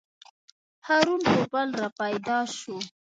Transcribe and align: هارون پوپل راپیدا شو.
هارون 0.87 1.19
پوپل 1.31 1.67
راپیدا 1.79 2.39
شو. 2.57 2.75